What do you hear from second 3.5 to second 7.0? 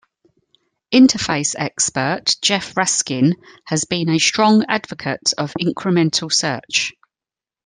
has been a strong advocate of incremental search.